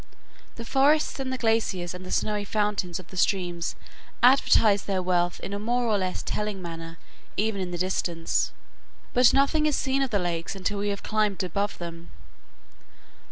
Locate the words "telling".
6.23-6.59